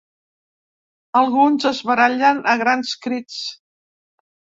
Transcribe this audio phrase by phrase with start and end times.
[1.19, 3.37] Alguns es barallen a grans crits.